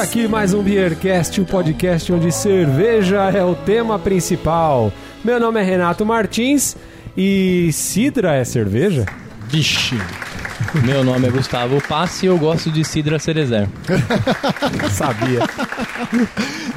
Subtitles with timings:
[0.00, 4.90] começa aqui mais um Beercast, o um podcast onde cerveja é o tema principal.
[5.22, 6.74] Meu nome é Renato Martins
[7.14, 9.04] e Sidra é cerveja?
[9.48, 9.98] Vixe.
[10.84, 13.68] Meu nome é Gustavo Passi e eu gosto de Sidra Cerezer.
[14.90, 15.40] Sabia.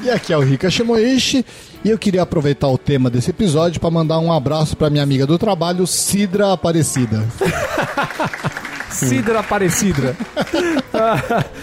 [0.04, 1.46] E aqui é o Rika Shimoishi
[1.86, 5.26] e eu queria aproveitar o tema desse episódio para mandar um abraço para minha amiga
[5.26, 7.24] do trabalho, Sidra Aparecida.
[8.92, 10.16] Sidra Aparecida.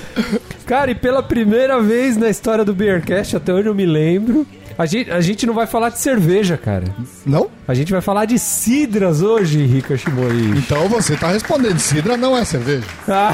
[0.70, 4.46] Cara, e pela primeira vez na história do Beercast, até onde eu me lembro,
[4.80, 6.84] a gente, a gente não vai falar de cerveja, cara.
[7.26, 7.50] Não?
[7.68, 10.56] A gente vai falar de cidras hoje, Rika Shimori.
[10.56, 12.86] Então você tá respondendo, cidra não é cerveja.
[13.12, 13.32] Ah.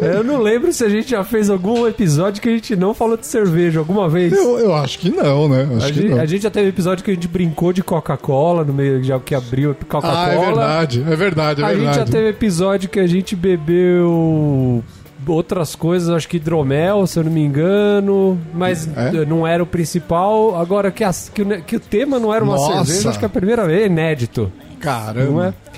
[0.00, 3.16] eu não lembro se a gente já fez algum episódio que a gente não falou
[3.16, 4.32] de cerveja alguma vez.
[4.32, 5.68] Eu, eu acho que não, né?
[5.76, 6.20] Acho a, que gente, não.
[6.20, 9.34] a gente já teve episódio que a gente brincou de Coca-Cola no meio já que
[9.34, 10.26] abriu Coca-Cola.
[10.26, 11.84] Ah, é verdade, é verdade, é a verdade.
[11.84, 14.82] gente já teve episódio que a gente bebeu
[15.26, 19.24] outras coisas, acho que hidromel, se eu não me engano, mas É?
[19.24, 20.58] não era o principal.
[20.60, 22.84] Agora que, as- que o, que o tema não era uma Nossa.
[22.84, 25.54] cerveja, acho que é a primeira vez, é inédito, Caramba.
[25.68, 25.72] é?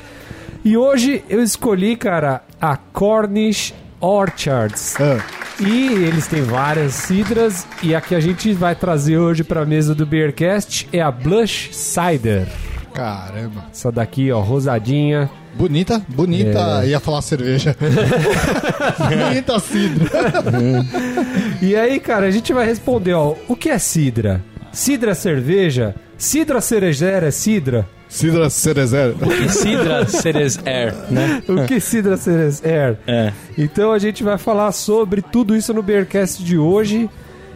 [0.64, 4.94] E hoje eu escolhi, cara, a Cornish Orchards.
[5.00, 5.18] Ah,
[5.60, 9.94] E eles têm várias cidras e a que a gente vai trazer hoje pra mesa
[9.94, 12.46] do Beercast é a Blush Cider.
[12.92, 13.64] caramba.
[13.72, 15.30] Essa daqui, ó, rosadinha.
[15.56, 16.82] Bonita, bonita.
[16.82, 16.88] É.
[16.88, 17.76] Ia falar cerveja.
[18.98, 20.10] bonita cidra.
[21.62, 24.42] E aí, cara, a gente vai responder, ó, o que é cidra?
[24.72, 25.94] Cidra é cerveja?
[26.18, 27.88] Cidra cerejeira é cidra?
[28.08, 29.14] Cidra cerezer.
[29.44, 31.42] E Sidra Cerezer, né?
[31.48, 32.98] O que cidra cerejeira?
[33.06, 33.32] É.
[33.58, 37.10] Então a gente vai falar sobre tudo isso no Beercast de hoje.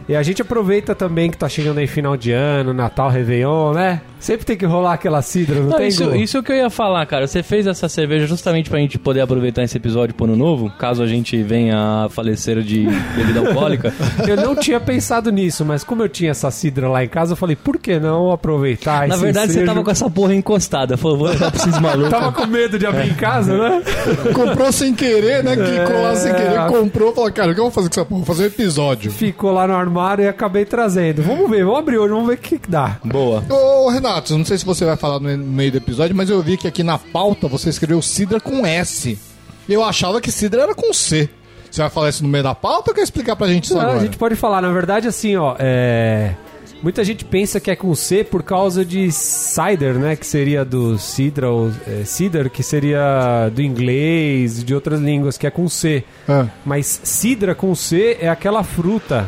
[0.09, 4.01] E a gente aproveita também que tá chegando aí final de ano, Natal, Réveillon, né?
[4.19, 7.05] Sempre tem que rolar aquela cidra, não, Não, tem isso, isso que eu ia falar,
[7.07, 7.27] cara.
[7.27, 11.03] Você fez essa cerveja justamente pra gente poder aproveitar esse episódio pro ano novo, caso
[11.03, 13.93] a gente venha a falecer de bebida alcoólica.
[14.27, 17.37] Eu não tinha pensado nisso, mas como eu tinha essa cidra lá em casa, eu
[17.37, 19.67] falei, por que não aproveitar Na verdade, você ensejo?
[19.67, 20.97] tava com essa porra encostada.
[20.97, 22.11] Falou, vou levar pra esses malucos.
[22.11, 23.83] Tava com medo de abrir em casa, né?
[24.35, 25.55] Comprou sem querer, né?
[25.55, 26.67] Clicou lá sem querer, É.
[26.67, 27.15] comprou.
[27.15, 28.19] Falou, cara, o que eu vou fazer com essa porra?
[28.25, 29.11] Vou fazer um episódio.
[29.13, 31.23] Ficou lá no armário e acabei trazendo.
[31.23, 32.99] Vamos ver, vamos abrir hoje, vamos ver o que, que dá.
[33.05, 33.43] Boa.
[33.49, 36.57] Ô, Renato, não sei se você vai falar no meio do episódio, mas eu vi
[36.57, 39.19] que aqui na pauta você escreveu Cidra com S.
[39.69, 41.29] Eu achava que Cidra era com C.
[41.71, 43.83] Você vai falar isso no meio da pauta ou quer explicar pra gente isso Ah,
[43.83, 43.99] agora?
[43.99, 46.35] a gente pode falar, na verdade, assim, ó, é.
[46.81, 50.15] Muita gente pensa que é com C por causa de cider, né?
[50.15, 55.45] Que seria do cidra ou é, cider, que seria do inglês, de outras línguas, que
[55.47, 56.05] é com C.
[56.29, 56.47] Ah.
[56.65, 59.27] Mas cidra com C é aquela fruta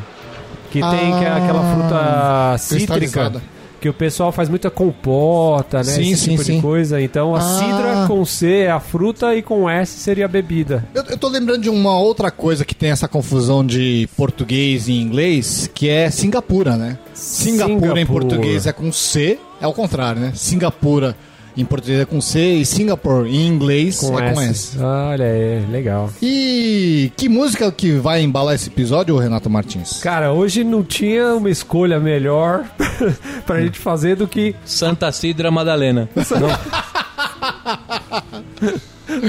[0.71, 3.43] que tem que é aquela Ah, fruta cítrica.
[3.81, 5.85] Que o pessoal faz muita compota, né?
[5.85, 6.61] Sim, Esse sim, tipo de sim.
[6.61, 7.01] coisa.
[7.01, 7.41] Então a Ah.
[7.41, 10.85] cidra com C é a fruta e com S seria a bebida.
[10.95, 14.93] Eu, eu tô lembrando de uma outra coisa que tem essa confusão de português e
[15.01, 16.99] inglês, que é Singapura, né?
[17.15, 18.05] Singapura, em Singapura.
[18.07, 20.33] português é com C, é o contrário, né?
[20.35, 21.17] Singapura
[21.57, 24.35] em português é com C e Singapore em inglês Com é S.
[24.35, 24.79] com S.
[24.81, 26.11] Olha aí, legal.
[26.23, 30.01] E que música que vai embalar esse episódio, Renato Martins?
[30.01, 32.65] Cara, hoje não tinha uma escolha melhor
[33.47, 36.09] pra gente fazer do que Santa Sidra Madalena.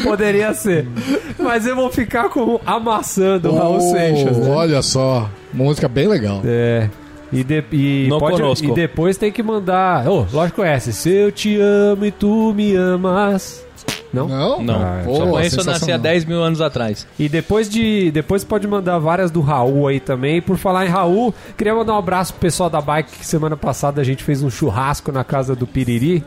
[0.04, 0.88] poderia ser.
[1.40, 4.50] Mas eu vou ficar com Amassando, Raul Oh, Seixas, né?
[4.50, 6.42] Olha só, música bem legal.
[6.46, 6.90] É.
[7.32, 8.66] E, de- e Não pode- conosco.
[8.68, 10.08] e depois tem que mandar.
[10.08, 10.92] Oh, lógico é essa.
[10.92, 13.66] Se eu te amo e tu me amas.
[14.14, 14.28] Não?
[14.28, 14.62] Não?
[14.62, 16.00] Não, Ah, Pô, só conheço eu nasci há sensacional.
[16.02, 17.08] 10 mil anos atrás.
[17.18, 18.12] E depois de.
[18.12, 20.42] Depois pode mandar várias do Raul aí também.
[20.42, 24.02] Por falar em Raul, queria mandar um abraço pro pessoal da bike que semana passada
[24.02, 26.22] a gente fez um churrasco na casa do Piriri.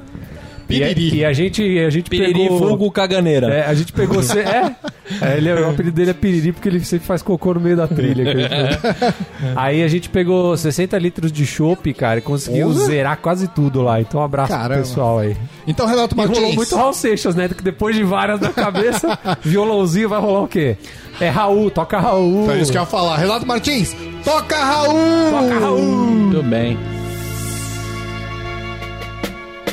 [0.66, 1.08] Piriri.
[1.08, 2.58] E, a- e a gente, a gente Piriri pegou.
[2.58, 3.48] vulgo caganeira.
[3.52, 4.22] É, a gente pegou.
[4.24, 4.74] ce- É,
[5.20, 7.86] é, ele, o apelido dele é Piriri porque ele sempre faz cocô no meio da
[7.86, 8.24] trilha.
[8.24, 9.14] que a.
[9.64, 12.86] Aí a gente pegou 60 litros de chopp, cara, e conseguiu Porra.
[12.86, 14.00] zerar quase tudo lá.
[14.00, 14.74] Então, um abraço Caramba.
[14.80, 15.36] pro pessoal aí.
[15.66, 16.56] Então, Renato E rolou Martins.
[16.56, 17.48] muito Raul Seixas, né?
[17.48, 20.76] Que depois de várias na cabeça, violãozinho vai rolar o quê?
[21.20, 22.50] É Raul, toca Raul.
[22.50, 23.16] É isso que eu ia falar.
[23.18, 23.94] Renato Martins,
[24.24, 25.30] toca Raul!
[25.30, 25.82] Toca Raul.
[25.82, 26.76] Muito bem.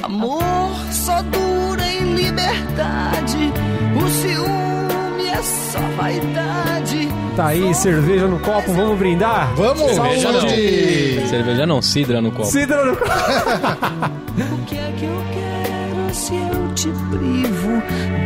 [0.03, 3.53] Amor só dura em liberdade.
[3.95, 7.07] O ciúme é só vaidade.
[7.36, 9.53] Tá aí, cerveja no copo, vamos brindar?
[9.56, 9.92] Vamos!
[9.92, 10.42] Cerveja não.
[10.42, 11.27] Saúde!
[11.30, 12.45] Cerveja não, Sidra no copo.
[12.45, 13.12] Cidra no copo.
[14.31, 17.81] O que é que eu quero se eu te privo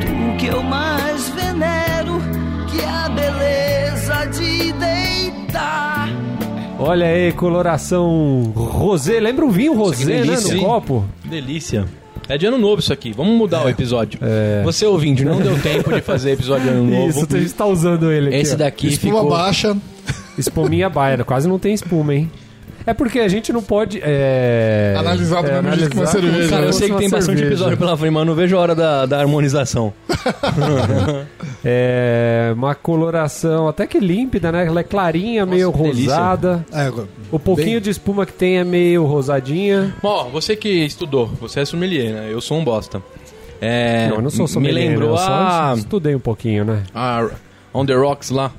[0.06, 2.22] do que eu mais venero?
[2.70, 6.08] Que é a beleza de deitar.
[6.78, 9.20] Olha aí, coloração rosé.
[9.20, 10.36] Lembra um vinho rosé, né?
[10.40, 11.06] No copo.
[11.24, 11.86] Delícia.
[12.28, 13.14] É de ano novo isso aqui.
[13.14, 14.20] Vamos mudar o episódio.
[14.64, 17.10] Você ouvinte, não deu tempo de fazer episódio de ano novo.
[17.10, 18.38] Isso, a gente tá usando ele aqui.
[18.38, 19.30] Esse daqui Espuma ficou.
[19.30, 19.78] baixa.
[20.38, 22.30] Espuminha baia, quase não tem espuma, hein?
[22.88, 24.00] É porque a gente não pode.
[24.04, 24.94] É...
[24.98, 26.44] Analisar do é, mesmo jeito que uma cerveja.
[26.44, 27.46] se Cara, eu sei que tem bastante cerveja.
[27.48, 29.92] episódio pela frente, mas não vejo a hora da, da harmonização.
[31.68, 34.68] É uma coloração até que límpida, né?
[34.68, 36.12] Ela é clarinha, meio que delícia.
[36.16, 36.66] rosada.
[36.72, 36.92] É,
[37.32, 39.96] O pouquinho bem- de espuma que tem é meio rosadinha.
[40.04, 42.28] Ó, você que estudou, você é sommelier, né?
[42.32, 43.02] Eu sou um bosta.
[43.60, 45.22] É, não, eu não sou sommelier, Me lembrou né?
[45.22, 46.84] Eu só a, estudei um pouquinho, né?
[46.94, 47.28] a
[47.74, 48.52] On The Rocks lá.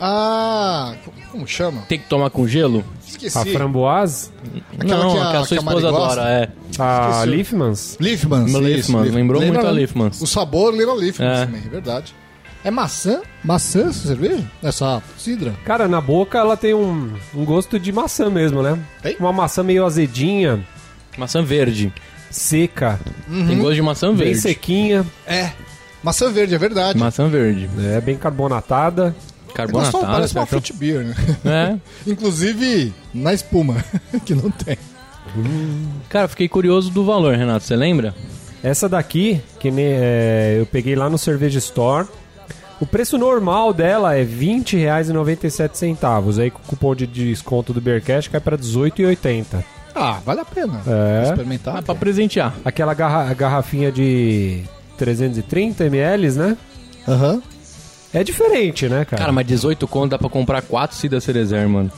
[0.00, 0.94] Ah,
[1.30, 1.82] como chama?
[1.82, 2.82] Tem que tomar com gelo?
[3.10, 3.38] Esqueci.
[3.38, 4.30] A framboise,
[4.78, 6.20] Aquela não, que a- que sua a Mari esposa gosta?
[6.20, 6.48] adora, é.
[6.78, 7.24] a.
[7.26, 7.96] Liefmans,
[8.78, 10.20] isso, Lief- lembrou Lembra- muito a Liefmans.
[10.20, 11.46] O sabor lembra Liefmans É.
[11.46, 12.14] também, é verdade.
[12.62, 13.22] É maçã?
[13.42, 14.44] Maçã essa cerveja?
[14.62, 15.54] Essa cidra?
[15.64, 18.78] Cara, na boca ela tem um, um gosto de maçã mesmo, né?
[19.02, 19.16] Tem?
[19.18, 20.60] Uma maçã meio azedinha,
[21.16, 21.92] Maçã verde.
[22.30, 24.40] seca, Tem gosto de maçã bem verde.
[24.40, 25.50] sequinha, É.
[26.02, 26.98] Maçã verde, é verdade.
[26.98, 27.68] Maçã verde.
[27.94, 29.14] é bem carbonatada.
[29.56, 31.14] É gostoso, Carbonatada, parece uma fruit beer, né?
[31.44, 31.76] É.
[32.10, 33.84] Inclusive na espuma,
[34.24, 34.76] que não tem.
[36.08, 38.14] Cara, fiquei curioso do valor, Renato, você lembra?
[38.62, 42.06] Essa daqui, que nem, é, eu peguei lá no Cerveja Store.
[42.80, 46.40] O preço normal dela é R$ 20,97.
[46.40, 49.62] Aí com o cupom de desconto do Beercast cai para R$ 18,80.
[49.94, 50.80] Ah, vale a pena.
[50.86, 51.24] É.
[51.28, 51.76] Experimentar.
[51.78, 52.54] Ah, pra presentear.
[52.64, 54.62] Aquela garra- garrafinha de
[54.96, 56.56] 330 ml, né?
[57.06, 57.42] Aham.
[58.12, 59.22] É diferente, né, cara?
[59.22, 61.90] Cara, mas 18 conto dá pra comprar 4 Cidra Cerezer, mano.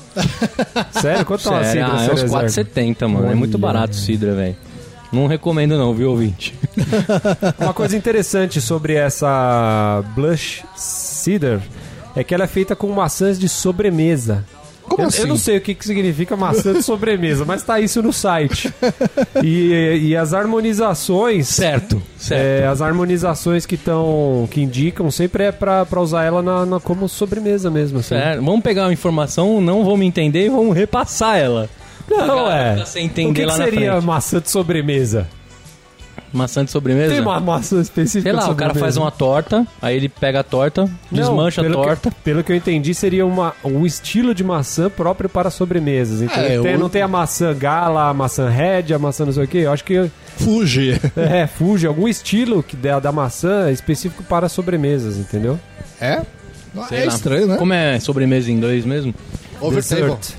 [0.92, 1.24] Sério?
[1.24, 2.64] Quanto tá uma cidra ah, é uns Cerezer?
[2.66, 3.30] 4,70, mano.
[3.30, 3.62] É muito Olha.
[3.62, 4.56] barato Cidra, velho.
[5.10, 6.58] Não recomendo não, viu, ouvinte?
[7.60, 11.60] Uma coisa interessante sobre essa Blush Cider
[12.16, 14.42] é que ela é feita com maçãs de sobremesa.
[14.92, 15.22] Como eu, assim?
[15.22, 18.72] eu não sei o que, que significa maçã de sobremesa, mas tá isso no site.
[19.42, 21.48] E, e as harmonizações.
[21.48, 22.40] Certo, certo.
[22.40, 24.48] é, as harmonizações que estão.
[24.50, 27.98] que indicam sempre é pra, pra usar ela na, na- como sobremesa mesmo.
[27.98, 28.10] Assim.
[28.10, 28.42] Certo.
[28.44, 31.68] Vamos pegar uma informação, não vamos entender e vamos repassar ela.
[32.08, 32.82] Não, é.
[32.82, 35.28] o entender que, que lá na seria maçã de sobremesa?
[36.32, 37.12] Maçã de sobremesa?
[37.12, 40.42] Tem uma maçã específica Sei lá, o cara faz uma torta, aí ele pega a
[40.42, 42.10] torta, Não, desmancha a pelo torta.
[42.10, 46.22] Que, pelo que eu entendi, seria uma, um estilo de maçã próprio para sobremesas.
[46.22, 49.32] Então É, tem- eu- não tem a maçã gala, a maçã red, a maçã não
[49.32, 49.58] sei o que.
[49.58, 50.98] Eu acho que Fuge.
[51.16, 55.60] é, fuge algum estilo que da, da maçã específico para sobremesas, entendeu?
[56.00, 56.22] É?
[56.88, 57.14] Sei é lá.
[57.14, 57.56] estranho, né?
[57.58, 59.14] Como é sobremesa em inglês mesmo?
[59.60, 60.16] Overtable.
[60.16, 60.34] Dessert.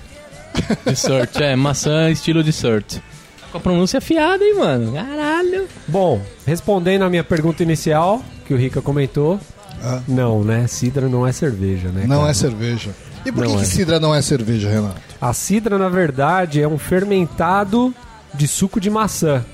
[0.85, 2.97] Dessert, é, maçã estilo dessert.
[3.53, 4.91] Com a pronúncia afiada, hein, mano?
[4.93, 5.67] Caralho.
[5.87, 9.39] Bom, respondendo a minha pergunta inicial, que o Rica comentou,
[9.81, 10.01] Ah.
[10.07, 10.65] não, né?
[10.67, 12.05] Cidra não é cerveja, né?
[12.07, 12.31] Não cara?
[12.31, 12.91] é cerveja.
[13.25, 13.59] E por Não que, é.
[13.61, 14.99] que cidra não é cerveja, Renato?
[15.21, 17.93] A cidra, na verdade, é um fermentado
[18.33, 19.45] de suco de maçã.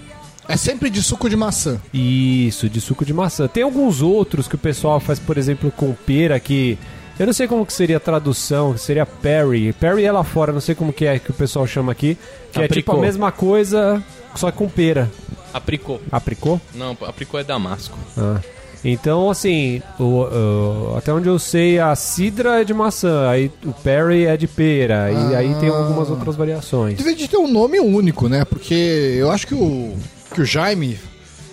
[0.48, 1.78] É sempre de suco de maçã.
[1.94, 3.48] Isso, de suco de maçã.
[3.48, 6.80] Tem alguns outros que o pessoal faz, por exemplo, com pera, que
[7.20, 9.74] eu não sei como que seria a tradução, seria Perry.
[9.74, 12.18] Perry é lá fora, não sei como que é que o pessoal chama aqui,
[12.52, 14.02] que é tipo a mesma coisa,
[14.36, 15.10] só com pera.
[15.54, 16.00] Apricô.
[16.12, 16.62] Apricou?
[16.74, 17.98] Não, apricô é damasco.
[18.18, 18.40] Ah.
[18.86, 23.74] Então, assim, o- o- até onde eu sei, a cidra é de maçã, aí o
[23.74, 26.96] Perry é de pera, e aí tem algumas outras variações.
[26.98, 28.46] Devia de ter um nome único, né?
[28.46, 28.74] Porque
[29.20, 29.94] eu acho que o,
[30.34, 30.98] que o Jaime.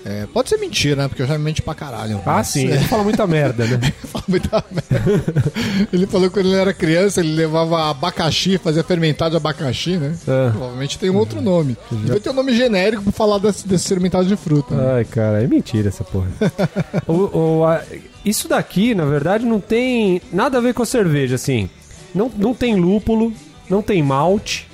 [0.09, 1.09] É, pode ser mentira, né?
[1.09, 2.19] Porque o Jaime mente pra caralho.
[2.25, 3.93] Ah, Mas- sim, ele fala muita merda, né?
[4.07, 5.53] Fala muita merda.
[5.93, 10.15] ele falou que quando ele era criança, ele levava abacaxi, fazia fermentado de abacaxi, né?
[10.29, 10.51] Ah.
[10.53, 11.77] Provavelmente tem um outro nome.
[11.91, 14.75] Devia ter um nome genérico pra falar desse, desse fermentado de fruta.
[14.75, 14.95] né?
[14.99, 16.29] Ai, cara, é mentira essa porra.
[17.07, 17.83] O- o- a-
[18.25, 21.69] isso daqui, na verdade, não tem nada a ver com a cerveja, assim.
[22.15, 23.33] Não, não tem lúpulo,
[23.69, 24.69] não tem malte.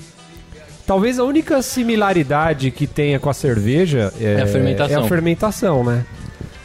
[0.87, 5.03] Talvez a única similaridade que tenha com a cerveja é, É a fermentação.
[5.03, 6.05] é a fermentação, né?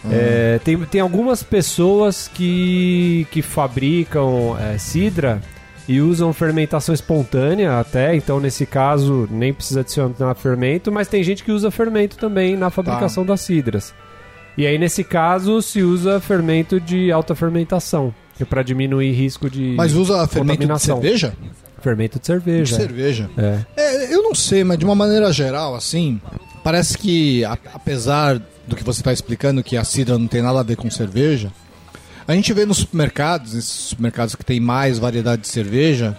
[0.10, 5.42] É, tem, tem algumas pessoas que, que fabricam é, cidra
[5.88, 11.44] e usam fermentação espontânea até, então nesse caso nem precisa adicionar fermento, mas tem gente
[11.44, 13.94] que usa fermento também na fabricação das cidras.
[14.58, 19.50] E aí nesse caso se usa fermento de alta fermentação, que é para diminuir risco
[19.50, 21.34] de Mas usa fermento de cerveja?
[21.88, 22.76] Fermento de De cerveja.
[22.76, 23.30] cerveja.
[23.38, 23.60] É.
[23.78, 26.20] É, eu não sei, mas de uma maneira geral, assim,
[26.64, 30.60] parece que, a- apesar do que você está explicando, que a cidra não tem nada
[30.60, 31.52] a ver com cerveja,
[32.28, 36.18] a gente vê nos supermercados, nesses supermercados que tem mais variedade de cerveja,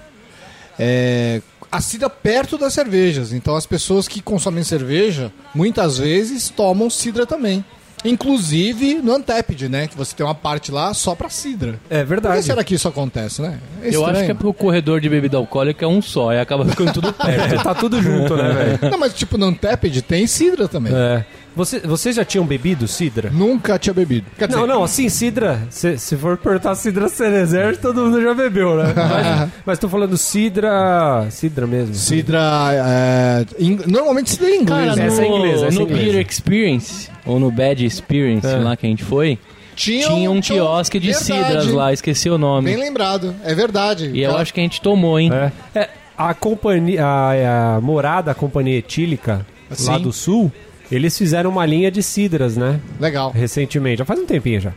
[0.78, 3.32] é, a cidra perto das cervejas.
[3.32, 7.62] Então as pessoas que consomem cerveja, muitas vezes tomam cidra também.
[8.04, 9.86] Inclusive no Antepid, né?
[9.86, 11.78] Que você tem uma parte lá só pra cidra.
[11.90, 12.42] É Por que verdade.
[12.44, 13.58] será que isso acontece, né?
[13.82, 16.40] É Eu acho que é porque o corredor de bebida alcoólica é um só, e
[16.40, 17.54] acaba ficando tudo perto.
[17.54, 18.78] É, tá tudo junto, né, velho?
[18.90, 20.92] Não, mas tipo no Antepid tem cidra também.
[20.94, 21.24] É.
[21.56, 23.30] Você, vocês já tinham bebido Sidra?
[23.30, 24.26] Nunca tinha bebido.
[24.38, 28.32] Quer dizer, Não, não, assim, Sidra, se, se for perguntar Sidra Cerezer, todo mundo já
[28.32, 28.94] bebeu, né?
[28.94, 31.26] Mas, mas tô falando Sidra.
[31.30, 31.94] Sidra mesmo.
[31.96, 32.38] Sidra.
[32.74, 34.86] é, em- normalmente Sidra em inglês.
[34.86, 35.02] Cara, né?
[35.02, 35.86] no, essa é inglesa, essa é no.
[35.86, 38.56] Beer Experience, ou no Bad Experience, É.
[38.56, 39.38] lá que a gente foi,
[39.76, 41.24] Tinha tinha um quiosque de verdade.
[41.24, 42.70] cidras lá, esqueci o nome.
[42.70, 44.10] Bem lembrado, é verdade.
[44.12, 45.30] E eu acho que a gente tomou, hein?
[45.32, 45.78] É.
[45.78, 50.02] É, a companhia, a, a morada, a companhia etílica lá Sim.
[50.02, 50.50] do sul,
[50.90, 52.80] eles fizeram uma linha de cidras, né?
[52.98, 53.30] Legal.
[53.30, 54.72] Recentemente, já faz um tempinho já.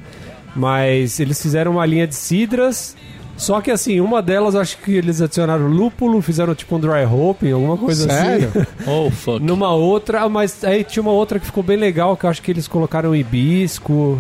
[0.55, 2.96] Mas eles fizeram uma linha de cidras.
[3.41, 7.51] Só que assim, uma delas acho que eles adicionaram lúpulo, fizeram tipo um dry hopping,
[7.51, 8.51] alguma coisa Sério?
[8.55, 8.67] assim.
[8.86, 9.43] Oh, fuck.
[9.43, 12.51] Numa outra, mas aí tinha uma outra que ficou bem legal, que eu acho que
[12.51, 14.19] eles colocaram hibisco.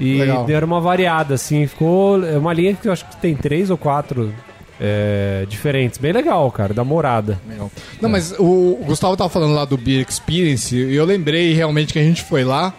[0.00, 0.46] E Legal.
[0.46, 1.66] deram uma variada, assim.
[1.66, 4.32] Ficou é uma linha que eu acho que tem três ou quatro
[4.80, 5.98] é, diferentes.
[5.98, 7.38] Bem legal, cara, da morada.
[8.00, 11.98] Não, mas o Gustavo tava falando lá do Beer Experience e eu lembrei realmente que
[11.98, 12.72] a gente foi lá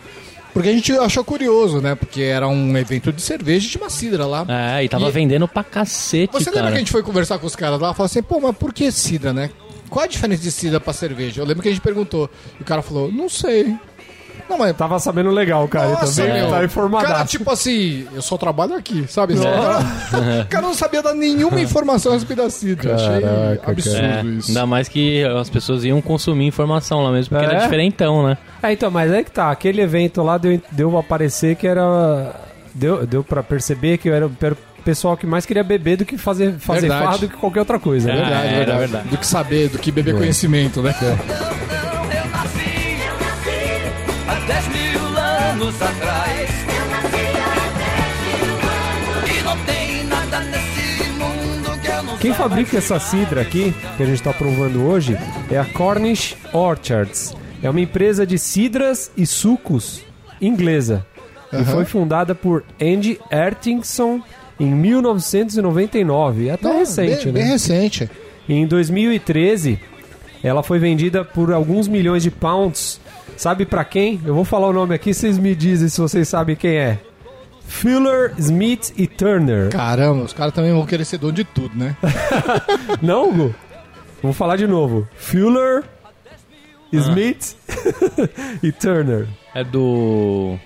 [0.53, 1.96] porque a gente achou curioso, né?
[1.96, 4.46] Porque era um evento de cerveja e de uma cidra lá.
[4.48, 6.72] É, e tava E- vendendo pra cacete, Você lembra cara.
[6.72, 7.94] que a gente foi conversar com os caras lá?
[7.94, 9.50] Falou assim, pô, mas por que cidra, né?
[9.89, 11.41] Qual a diferença de cidra pra cerveja?
[11.41, 12.29] Eu lembro que a gente perguntou.
[12.60, 13.75] E o cara falou, não sei.
[14.50, 15.89] Não, mas Tava sabendo legal, cara.
[15.89, 16.50] Nossa, também meu.
[16.50, 17.06] tá informado.
[17.06, 19.36] Cara, tipo assim, eu só trabalho aqui, sabe?
[19.36, 19.44] O É.
[19.51, 19.79] cara,
[20.44, 22.96] o cara não sabia dar nenhuma informação a respeito da cidra.
[22.96, 24.48] Achei absurdo É, isso.
[24.50, 27.50] ainda mais que as pessoas iam consumir informação lá mesmo, porque É?
[27.56, 28.38] era diferentão, né?
[28.63, 29.51] É, então, mas é que tá.
[29.51, 32.34] Aquele evento lá deu, deu a parecer que era.
[32.74, 36.18] Deu, deu pra perceber que era o per- pessoal que mais queria beber do que
[36.18, 38.10] fazer, fazer farra do que qualquer outra coisa.
[38.10, 38.15] É.
[38.15, 38.22] né?
[38.22, 38.79] Verdade, era verdade.
[38.79, 39.08] verdade.
[39.10, 40.96] Do que saber, do que beber conhecimento, né?
[41.01, 41.99] Eu nasci
[44.50, 46.50] há 10 mil anos atrás.
[49.27, 54.03] E não tem nada nesse mundo que eu não Quem fabrica essa cidra aqui, que
[54.03, 55.18] a gente tá provando hoje,
[55.51, 57.36] é a Cornish Orchards.
[57.62, 60.01] É uma empresa de cidras e sucos
[60.41, 61.06] inglesa.
[61.51, 61.65] E Aham.
[61.65, 64.22] foi fundada por Andy Ertingson
[64.60, 66.48] em 1999.
[66.48, 67.39] É até Não, recente, bem, né?
[67.41, 68.10] bem recente.
[68.48, 69.79] E em 2013,
[70.44, 73.00] ela foi vendida por alguns milhões de pounds.
[73.39, 74.19] Sabe pra quem?
[74.25, 77.00] Eu vou falar o nome aqui, vocês me dizem se vocês sabem quem é.
[77.65, 79.69] Fuller, Smith e Turner.
[79.69, 81.96] Caramba, os caras também vão querer ser dono de tudo, né?
[83.01, 83.55] Não, Hugo?
[84.22, 85.08] Vou falar de novo.
[85.15, 85.86] Fuller,
[86.91, 87.55] Smith
[88.62, 89.25] e Turner.
[89.55, 90.58] É do.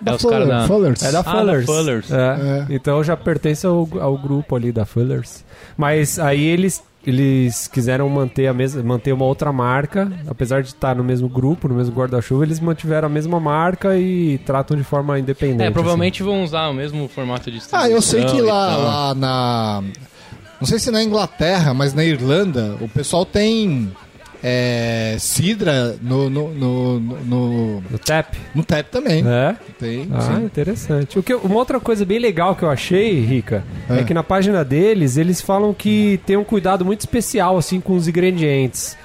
[0.00, 0.66] É Da os caras da.
[0.66, 1.02] Fullers.
[1.02, 1.66] É da Ah, da Fullers.
[1.66, 2.10] Fullers.
[2.10, 2.16] É.
[2.16, 2.66] É.
[2.74, 5.44] Então já pertence ao, ao grupo ali da Fullers.
[5.76, 10.10] Mas aí eles, eles quiseram manter, a mesma, manter uma outra marca.
[10.26, 14.38] Apesar de estar no mesmo grupo, no mesmo guarda-chuva, eles mantiveram a mesma marca e
[14.38, 15.62] tratam de forma independente.
[15.64, 19.82] É, provavelmente vão usar o mesmo formato de Ah, eu sei que lá, lá na.
[20.60, 23.90] Não sei se na Inglaterra, mas na Irlanda, o pessoal tem
[24.42, 28.34] é, cidra no, no, no, no, no, TAP.
[28.54, 29.22] no tap também.
[29.26, 29.56] É?
[29.78, 30.44] Tem, Ah, sim.
[30.44, 31.18] interessante.
[31.18, 34.00] O que, uma outra coisa bem legal que eu achei, Rica, é.
[34.00, 34.04] É.
[34.04, 38.08] que na página deles, eles falam que tem um cuidado muito especial, assim, com os
[38.08, 38.96] ingredientes.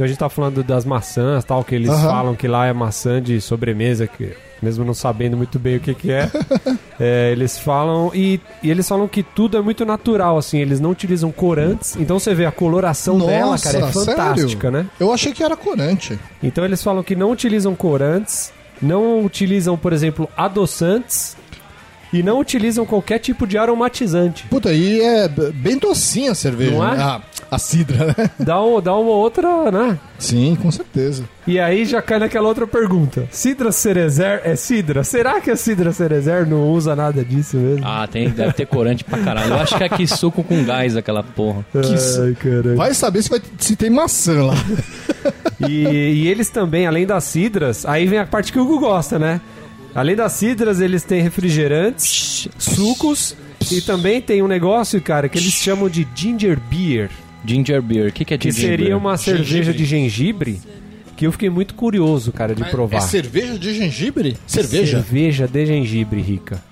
[0.00, 2.08] Então a gente tá falando das maçãs, tal, que eles Aham.
[2.08, 5.92] falam que lá é maçã de sobremesa, que mesmo não sabendo muito bem o que
[5.92, 6.30] que é,
[6.98, 10.88] é, eles falam e, e eles falam que tudo é muito natural, assim, eles não
[10.92, 11.96] utilizam corantes.
[11.96, 14.84] Então você vê a coloração dela, cara, é Nossa, fantástica, sério?
[14.84, 14.86] né?
[14.98, 16.18] Eu achei que era corante.
[16.42, 21.36] Então eles falam que não utilizam corantes, não utilizam, por exemplo, adoçantes
[22.12, 24.46] e não utilizam qualquer tipo de aromatizante.
[24.48, 26.72] Puta, e é bem docinha a cerveja.
[26.72, 26.96] Não é?
[26.96, 27.02] né?
[27.02, 28.30] Ah, a cidra, né?
[28.38, 29.98] Dá, um- dá uma outra, né?
[30.18, 31.24] Sim, com certeza.
[31.46, 33.26] E aí já cai naquela outra pergunta.
[33.30, 35.02] Cidra Cerezer é cidra?
[35.02, 37.84] Será que a Cidra Cerezer não usa nada disso mesmo?
[37.86, 39.50] Ah, tem, deve ter corante pra caralho.
[39.54, 41.64] Eu acho que é que suco com gás aquela porra.
[41.74, 42.76] Ai, caralho.
[42.76, 44.54] Vai saber se, vai, se tem maçã lá.
[45.68, 49.18] E, e eles também, além das cidras, aí vem a parte que o Hugo gosta,
[49.18, 49.42] né?
[49.94, 53.36] Além das cidras, eles têm refrigerantes, sucos
[53.70, 57.10] e também tem um negócio, cara, que eles chamam de ginger beer.
[57.44, 58.08] Ginger beer.
[58.08, 58.96] O que, que é Que ginger seria beer?
[58.96, 60.60] uma cerveja de gengibre
[61.16, 62.98] que eu fiquei muito curioso, cara, de provar.
[62.98, 64.36] É cerveja de gengibre?
[64.46, 64.98] Cerveja?
[65.02, 66.62] Cerveja de gengibre, rica.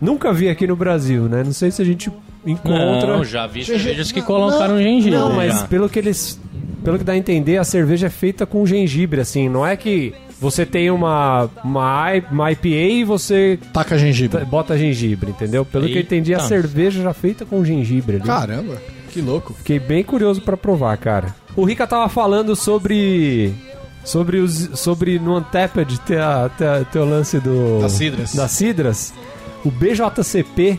[0.00, 1.42] Nunca vi aqui no Brasil, né?
[1.42, 2.10] Não sei se a gente
[2.46, 3.16] encontra.
[3.16, 5.18] Não, já vi cervejas que colocaram não, gengibre.
[5.18, 5.66] Não, mas já.
[5.66, 6.38] pelo que eles.
[6.84, 9.48] Pelo que dá a entender, a cerveja é feita com gengibre, assim.
[9.48, 14.44] Não é que você tem uma, uma, uma IPA e você Taca gengibre.
[14.44, 15.64] bota gengibre, entendeu?
[15.64, 16.48] Pelo que eu entendi, a Eita.
[16.48, 18.24] cerveja já feita com gengibre ali.
[18.24, 19.52] Caramba, que louco.
[19.54, 21.34] Fiquei bem curioso pra provar, cara.
[21.56, 23.52] O Rica tava falando sobre.
[24.04, 24.70] Sobre os.
[24.78, 27.80] Sobre no Untapped ter, a, ter, a- ter o lance do.
[27.80, 28.34] Das cidras.
[28.34, 29.12] Das cidras.
[29.64, 30.78] O BJCP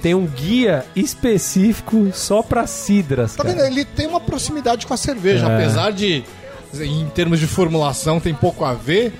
[0.00, 3.34] tem um guia específico só pra cidras.
[3.34, 3.54] Tá cara.
[3.56, 3.66] vendo?
[3.66, 5.54] Ele tem uma proximidade com a cerveja, É.
[5.56, 6.24] apesar de
[6.72, 9.12] em termos de formulação tem pouco a ver.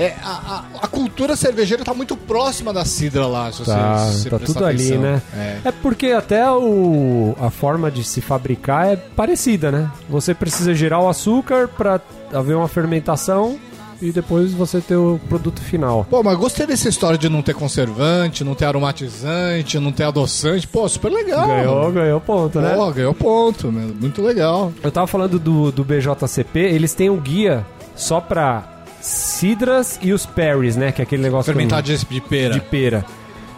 [0.00, 4.18] É, a, a- a cultura cervejeira tá muito próxima da cidra lá, se Tá, você,
[4.18, 5.20] se tá prestar tudo ali, né?
[5.36, 5.68] É.
[5.68, 9.90] É porque até o, a forma de se fabricar é parecida, né?
[10.08, 12.00] Você precisa gerar o açúcar para
[12.32, 13.58] haver uma fermentação
[14.02, 16.06] e depois você ter o produto final.
[16.08, 20.66] Pô, mas gostei dessa história de não ter conservante, não ter aromatizante, não ter adoçante.
[20.66, 21.46] Pô, super legal.
[21.46, 22.74] Ganhou, ganhou ponto, né?
[22.74, 23.94] Pô, ganhou ponto, meu.
[23.94, 24.72] muito legal.
[24.82, 30.26] Eu tava falando do, do BJCP, eles têm um guia só pra cidras e os
[30.26, 30.92] perries, né?
[30.92, 32.54] Que é aquele negócio eu- de, de pera.
[32.54, 33.04] de pera.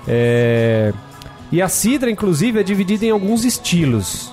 [0.06, 0.92] É,
[1.50, 4.32] E a cidra, inclusive, é dividida em alguns estilos.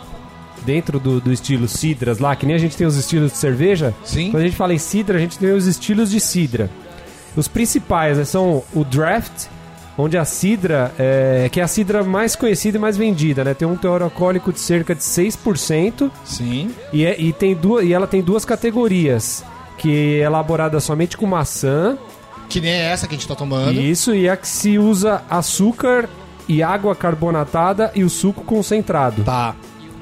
[0.66, 3.94] Dentro do, do estilo cidras lá, que nem a gente tem os estilos de cerveja.
[4.04, 4.30] Sim.
[4.30, 6.70] Quando a gente fala em cidra, a gente tem os estilos de cidra.
[7.36, 9.46] Os principais né, são o draft,
[9.98, 13.54] onde a cidra, é, que é a cidra mais conhecida e mais vendida, né?
[13.54, 16.12] Tem um teor alcoólico de cerca de 6%.
[16.26, 16.72] Sim.
[16.92, 19.44] E, é- e tem duas, e ela tem duas categorias,
[19.80, 21.98] que é elaborada somente com maçã,
[22.48, 23.72] Que nem essa que a gente tá tomando.
[23.80, 26.08] isso, e a que se usa açúcar
[26.48, 29.56] e água carbonatada e o suco concentrado, Tá.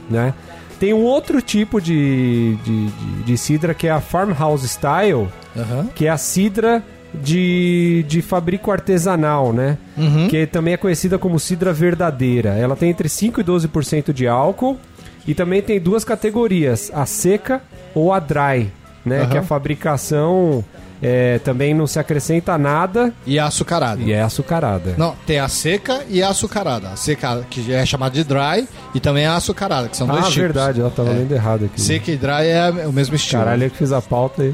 [0.10, 0.34] né?
[0.80, 5.88] Tem um outro tipo de, de, de, de cidra que é a Farmhouse Style, Aham.
[5.96, 9.78] que é a cidra de, de fabrico artesanal, né?
[9.98, 10.28] Uhum.
[10.28, 12.50] Que também é conhecida como cidra verdadeira.
[12.52, 14.78] Ela tem entre 5 e 12% de álcool
[15.26, 17.62] e também tem duas categorias, a seca
[17.96, 18.72] ou a dry,
[19.08, 19.22] né?
[19.22, 19.30] Aham.
[19.30, 20.64] Que a fabricação
[21.02, 24.02] é, também não se acrescenta nada E a açucarada.
[24.02, 24.96] e é açucarada.
[24.98, 26.90] Não, tem a seca e a açucarada.
[26.90, 30.24] A seca, que é chamada de dry, e também a açucarada, que são dois ah,
[30.28, 30.36] tipos.
[30.42, 31.14] verdade, ela tava É.
[31.14, 31.80] lendo errado aqui.
[31.82, 33.44] Seca e dry é o mesmo estilo.
[33.44, 34.52] Caralho, eu que fiz a pauta aí.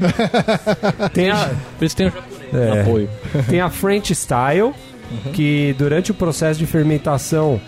[1.12, 2.74] tem, a, Por isso tem o japonês É.
[2.74, 3.10] no apoio.
[3.48, 4.72] tem a French Style,
[5.32, 7.60] que durante o processo de fermentação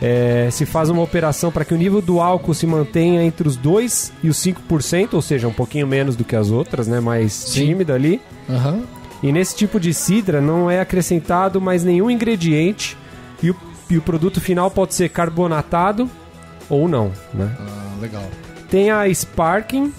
[0.00, 3.58] é, se faz uma operação para que o nível do álcool se mantenha entre os
[3.58, 7.00] 2% e os 5%, ou seja, um pouquinho menos do que as outras, né?
[7.00, 7.66] Mais Sim.
[7.66, 8.20] tímida ali.
[8.48, 8.82] Aham.
[9.22, 12.96] E nesse tipo de cidra não é acrescentado mais nenhum ingrediente
[13.42, 13.56] e o,
[13.88, 16.08] e o produto final pode ser carbonatado
[16.68, 17.56] ou não, né?
[17.58, 18.24] Ah, legal.
[18.68, 19.92] Tem a Sparking,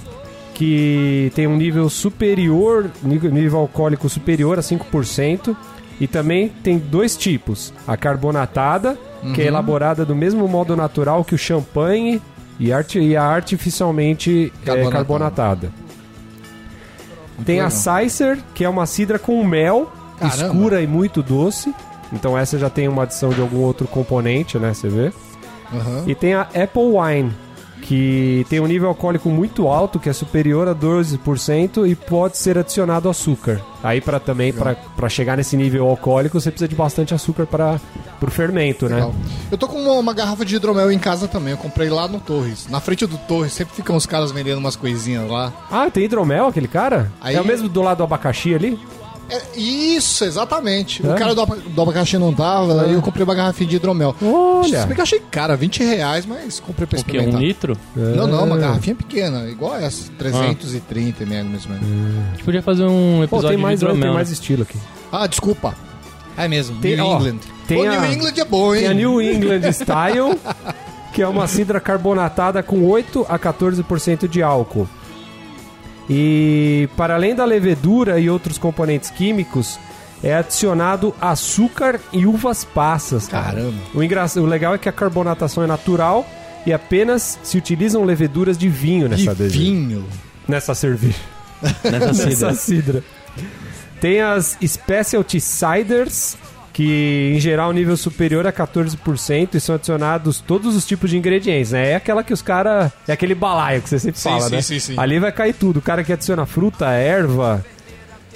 [0.54, 5.56] que tem um nível superior, nível, nível alcoólico superior a 5%.
[6.00, 8.98] E também tem dois tipos: a carbonatada,
[9.34, 9.48] que é Uhum.
[9.50, 12.22] elaborada do mesmo modo natural que o champanhe,
[12.60, 14.92] e, e a artificialmente é, Carbonatada.
[14.98, 15.72] carbonatada.
[17.46, 17.70] tem a.
[17.70, 20.36] Sicer, que é uma cidra com mel, Caramba.
[20.36, 21.74] escura e muito doce.
[22.12, 24.74] Então essa já tem uma adição de algum outro componente, né?
[24.74, 25.12] Você vê?
[25.74, 26.04] Aham.
[26.08, 27.32] E tem a Apple Wine,
[27.88, 32.58] que tem um nível alcoólico muito alto, que é superior a 12% e pode ser
[32.58, 33.62] adicionado açúcar.
[33.82, 37.80] Aí para também para chegar nesse nível alcoólico, você precisa de bastante açúcar para
[38.22, 38.96] o fermento, né?
[38.96, 39.16] Legal.
[39.50, 41.52] Eu tô com uma, uma garrafa de hidromel em casa também.
[41.52, 42.68] Eu comprei lá no Torres.
[42.68, 45.54] Na frente do Torres sempre ficam os caras vendendo umas coisinhas lá.
[45.72, 47.10] Ah, tem hidromel aquele cara?
[47.22, 48.78] Aí- É o mesmo do lado do abacaxi ali?
[49.30, 51.06] É, isso, exatamente.
[51.06, 51.12] É?
[51.12, 54.16] O cara do, do abacaxi não tava, aí eu comprei uma garrafinha de hidromel.
[54.22, 54.82] Olha.
[54.82, 57.12] Se bem que eu achei cara, 20 reais, mas comprei pra O que?
[57.12, 57.42] Um experimentar.
[57.42, 57.78] litro?
[57.96, 58.60] Não, não, uma É.
[58.60, 61.88] garrafinha pequena, igual essa, 330 ml mais ou menos.
[61.88, 64.02] A gente podia fazer um Pô, episódio tem mais, de hidromel.
[64.02, 64.16] tem né?
[64.16, 64.78] mais estilo aqui.
[65.12, 65.76] Ah, desculpa.
[66.38, 67.38] É mesmo, Tem- New ó, England.
[67.68, 68.82] tem Pô, a- New England é bom, hein?
[68.82, 70.40] Tem a New England Style,
[71.14, 74.88] que é uma cidra carbonatada com 8 a 14% de álcool.
[76.10, 79.78] E para além da levedura e outros componentes químicos,
[80.24, 83.28] é adicionado açúcar e uvas passas.
[83.28, 83.46] cara.
[83.58, 83.78] Caramba.
[83.94, 84.26] O, engra...
[84.38, 86.26] o legal é que a carbonatação é natural
[86.66, 90.06] e apenas se utilizam leveduras de vinho nessa, De vinho.
[90.48, 91.18] nessa cerveja
[91.84, 92.54] Nessa nessa cidra.
[92.56, 93.04] cidra.
[94.02, 96.38] Tem as Specialty Ciders,
[96.78, 101.72] que em geral nível superior a 14% e são adicionados todos os tipos de ingredientes,
[101.72, 101.90] né?
[101.90, 102.92] É aquela que os caras.
[103.08, 104.62] É aquele balaio que você sempre Sim, fala, sim, né?
[104.62, 104.94] sim, sim.
[104.96, 105.78] Ali vai cair tudo.
[105.78, 107.66] O cara que adiciona fruta, erva.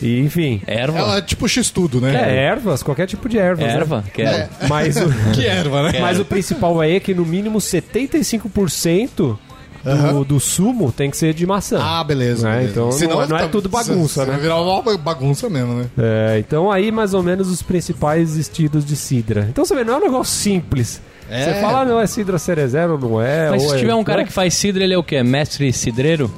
[0.01, 0.59] E, enfim.
[0.65, 0.97] Erva?
[0.97, 2.15] Ela é tipo X-tudo, né?
[2.15, 3.67] É, ervas, qualquer tipo de ervas.
[3.67, 3.73] né?
[3.75, 4.03] Erva?
[4.11, 4.49] Que é.
[4.67, 5.99] Mas o, Que erva, né?
[5.99, 9.37] mas o principal aí é que no mínimo 75%
[9.83, 11.79] do, do sumo tem que ser de maçã.
[11.81, 12.47] Ah, beleza.
[12.49, 12.71] É, beleza.
[12.71, 14.41] então não Senão é- não é tá- tudo bagunça, vai né?
[14.41, 15.85] virar uma bagunça mesmo, né?
[15.97, 19.47] É, então aí mais ou menos os principais estilos de cidra.
[19.49, 21.01] Então você vê, não é um negócio simples.
[21.29, 21.45] É.
[21.45, 23.49] Você fala, ah, não, é cidra cerezero, não é.
[23.51, 25.23] Mas ou se é- tiver um cara não, que faz cidra, ele é o quê?
[25.23, 26.29] Mestre cidreiro?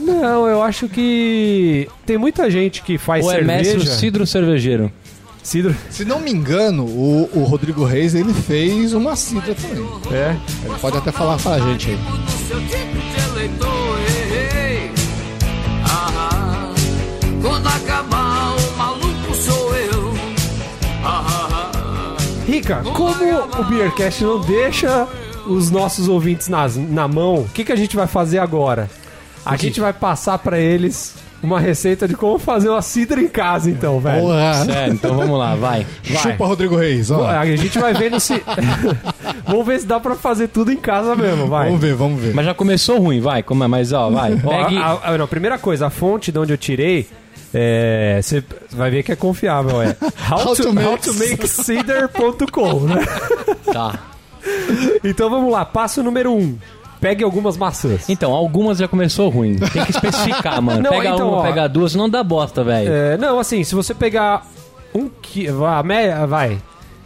[0.00, 3.74] Não, eu acho que tem muita gente que faz Ou é cerveja.
[3.74, 4.92] mestre cidro cervejeiro?
[5.42, 5.74] Cidro.
[5.90, 9.86] Se não me engano, o, o Rodrigo Reis, ele fez uma cidra também.
[10.12, 10.36] É.
[10.64, 11.98] Ele pode até falar pra gente aí.
[17.40, 20.12] quando acabar o maluco sou eu.
[22.46, 25.08] Rica, como o Beercast não deixa
[25.46, 28.90] os nossos ouvintes nas, na mão, o que, que a gente vai fazer agora?
[29.44, 33.70] A gente vai passar pra eles uma receita de como fazer uma cidra em casa,
[33.70, 34.20] então, velho.
[34.22, 34.64] Porra.
[34.64, 35.86] Sério, então vamos lá, vai.
[36.04, 36.22] Vai.
[36.22, 37.26] Chupa Rodrigo Reis, ó.
[37.26, 38.42] A gente vai vendo se.
[39.46, 41.66] vamos ver se dá pra fazer tudo em casa mesmo, vai.
[41.66, 42.34] Vamos ver, vamos ver.
[42.34, 43.42] Mas já começou ruim, vai.
[43.42, 43.66] Como é?
[43.68, 44.34] Mas ó, vai.
[44.44, 44.76] Ó, Pegue.
[44.78, 47.06] a, a- não, primeira coisa, a fonte de onde eu tirei.
[47.54, 49.96] é, Você vai ver que é confiável, é
[50.30, 53.04] how, How to, how to make cider.com, né?
[53.72, 53.98] Tá.
[55.04, 56.56] Então vamos lá, passo número um.
[57.00, 58.08] Pegue algumas maçãs.
[58.08, 59.56] Então, algumas já começou ruim.
[59.56, 60.82] Tem que especificar, mano.
[60.84, 61.42] Não, pega então, uma, ó.
[61.42, 62.92] pega duas, não dá bosta, velho.
[62.92, 64.46] É, não, assim, se você pegar
[64.94, 65.60] um quilo.
[66.28, 66.58] Vai.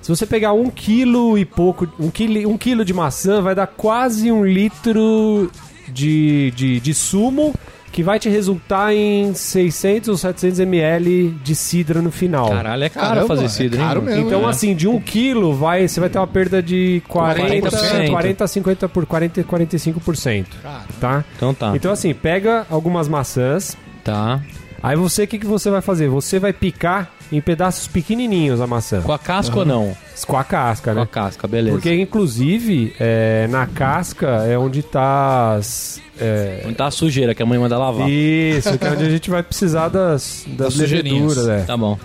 [0.02, 1.88] Se você pegar um quilo e pouco.
[1.98, 5.50] Um quilo, um quilo de maçã vai dar quase um litro
[5.88, 7.54] de, de, de sumo
[7.94, 12.50] que vai te resultar em 600 ou 700 ml de cidra no final.
[12.50, 13.86] Caralho, é caro Caramba, fazer é cidra, hein?
[13.86, 14.16] caro mano?
[14.16, 14.26] mesmo.
[14.28, 14.50] Então, É.
[14.50, 18.10] assim, de um quilo, vai, você vai ter uma perda de 40, 40%.
[18.10, 20.46] 40 50 por 40 45%.
[20.60, 21.24] Cara, Tá?
[21.36, 21.72] Então tá.
[21.76, 23.76] Então, assim, pega algumas maçãs.
[24.02, 24.40] Tá.
[24.82, 26.08] Aí você, o que, que você vai fazer?
[26.08, 29.00] Você vai picar em pedaços pequenininhos a maçã.
[29.02, 29.96] Com a casca ou não?
[30.26, 31.08] Com a casca, Com a né?
[31.10, 31.76] casca, beleza.
[31.76, 36.02] Porque, inclusive, é, na casca é onde tá as...
[36.20, 38.08] é, Onde tá a sujeira que a mãe manda lavar.
[38.08, 41.48] Isso, que é onde a gente vai precisar das, das Das leveduras.
[41.48, 41.62] É.
[41.62, 41.98] Tá bom.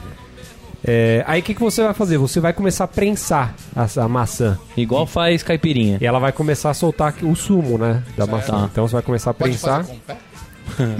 [0.83, 2.17] É, aí o que, que você vai fazer?
[2.17, 4.57] Você vai começar a prensar a, a maçã.
[4.77, 5.97] Igual faz caipirinha.
[5.99, 8.01] E ela vai começar a soltar o sumo, né?
[8.17, 8.53] Da maçã.
[8.53, 8.69] Tá.
[8.71, 9.83] Então você vai começar a pode prensar.
[9.83, 10.17] fazer com o pé?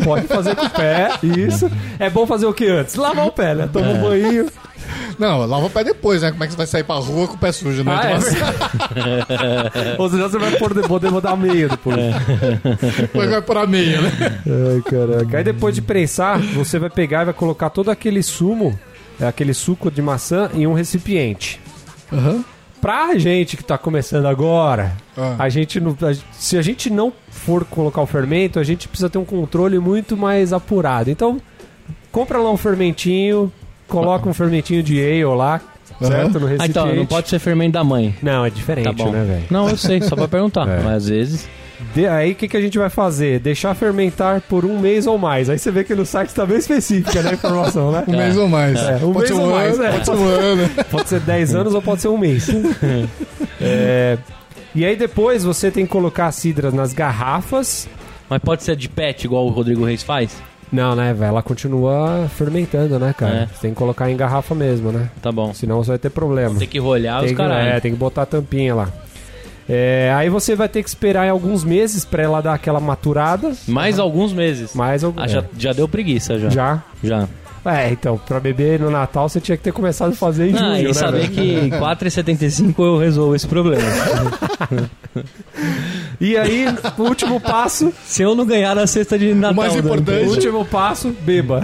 [0.04, 1.72] Pode fazer com o pé, isso.
[2.00, 2.95] É bom fazer o que antes?
[2.95, 3.69] Lavar o pé, né?
[3.72, 4.48] Tomar um banho.
[5.18, 6.32] Não, lava o pé depois, né?
[6.32, 7.92] Como é que você vai sair pra rua com o pé sujo, né?
[8.02, 8.36] Ah, é maçã.
[9.98, 11.98] Ou senão você vai poder, poder mandar meia depois.
[13.00, 14.12] Depois vai por a meia, né?
[14.46, 15.38] Ai, caraca.
[15.38, 18.78] Aí depois de prensar, você vai pegar e vai colocar todo aquele sumo,
[19.20, 21.60] é, aquele suco de maçã, em um recipiente.
[22.12, 22.44] Aham.
[22.82, 25.36] Pra gente que tá começando agora, Ah.
[25.40, 29.10] a gente não, a- se a gente não for colocar o fermento, a gente precisa
[29.10, 31.10] ter um controle muito mais apurado.
[31.10, 31.42] Então,
[32.10, 33.52] compra lá um fermentinho,
[33.89, 35.60] coloca um fermentinho de ale lá,
[36.02, 36.39] certo?
[36.39, 36.69] No Ah, recipiente.
[36.69, 38.15] então, não pode ser fermento da mãe.
[38.21, 39.12] Não, é diferente, Tá bom.
[39.12, 39.43] né, velho?
[39.49, 40.67] Não, eu sei, só pra perguntar.
[40.69, 40.80] É.
[40.84, 41.49] Mas às vezes.
[41.95, 43.39] De- aí o que, que a gente vai fazer?
[43.39, 45.49] Deixar fermentar por um mês ou mais.
[45.49, 48.04] Aí você vê que no site tá bem específica né, a informação, né?
[48.06, 48.78] Um mês ou mais.
[48.78, 49.91] É, um pode mês ser um ou mais, ano, é.
[49.91, 50.69] pode ser um ano.
[50.91, 52.47] Pode ser 10 anos ou pode ser um mês.
[53.62, 54.17] É,
[54.73, 57.88] e aí depois você tem que colocar a cidra nas garrafas.
[58.30, 60.32] Mas pode ser de pet, igual o Rodrigo Reis faz?
[60.71, 61.29] Não, né, velho?
[61.29, 63.34] Ela continua fermentando, né, cara?
[63.36, 63.47] É.
[63.47, 65.10] Você tem que colocar em garrafa mesmo, né?
[65.21, 65.53] Tá bom.
[65.53, 66.58] Senão você vai ter problema.
[66.60, 67.69] Tem que rolhar Tem os caralho.
[67.69, 68.89] é, tem que botar a tampinha lá.
[69.67, 73.51] É, aí você vai ter que esperar em alguns meses pra ela dar aquela maturada.
[73.67, 74.73] Mais alguns meses.
[74.73, 75.23] Mais alguns.
[75.23, 76.49] Ah, já, já deu preguiça, já.
[76.49, 76.84] já.
[77.03, 77.27] Já.
[77.65, 80.58] É, então, pra beber no Natal você tinha que ter começado a fazer em Ah,
[80.58, 81.34] junho, e né, saber velho?
[81.34, 83.84] que 4,75 eu resolvo esse problema.
[86.21, 86.65] E aí,
[86.97, 89.55] o último passo, Se eu não ganhar a cesta de Natal.
[89.55, 91.62] mais do ano que importante- o último passo, beba.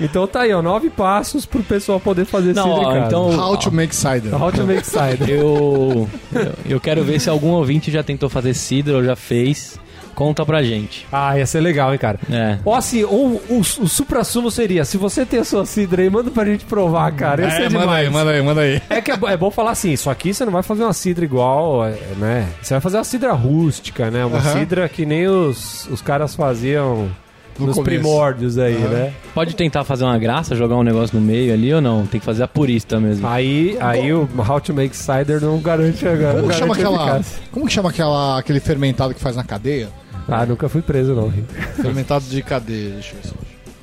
[0.00, 3.72] então tá aí, ó, nove passos pro pessoal poder fazer Não, ó, então How to
[3.72, 4.40] make cider.
[4.40, 5.28] How to make cider.
[5.28, 9.79] eu, eu- eu quero ver se algum ouvinte já tentou fazer cidra ou já fez.
[10.20, 11.06] Conta pra gente.
[11.10, 12.18] Ah, ia ser legal, hein, cara.
[12.30, 12.58] É.
[12.62, 16.30] Ou assim, ou, o, o supra-sumo seria, se você tem a sua cidra aí, manda
[16.30, 17.40] pra gente provar, cara.
[17.44, 18.82] Ia ser É, manda aí, manda aí, manda aí.
[18.90, 21.24] É que é, é bom falar assim, isso aqui você não vai fazer uma cidra
[21.24, 22.46] igual, é, né?
[22.60, 24.22] Você vai fazer uma cidra rústica, né?
[24.26, 24.58] Uma Aham.
[24.58, 27.08] cidra que nem os, os caras faziam
[27.58, 27.82] No nos começo.
[27.82, 28.88] primórdios aí, Aham.
[28.88, 29.12] né?
[29.34, 32.04] Pode tentar fazer uma graça, jogar um negócio no meio ali ou não?
[32.06, 33.26] Tem que fazer a purista mesmo.
[33.26, 37.20] Aí, aí o How to Make Cider não garante a Como garante chama aquela.
[37.50, 39.88] Como que chama aquela, aquele fermentado que faz na cadeia?
[40.28, 41.32] Ah, nunca fui preso, não.
[41.76, 43.40] Fermentado de cadeia, deixa eu ver.